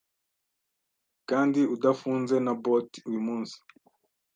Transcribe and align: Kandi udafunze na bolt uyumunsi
Kandi 1.29 1.59
udafunze 1.75 2.35
na 2.45 2.53
bolt 2.63 2.91
uyumunsi 3.07 3.57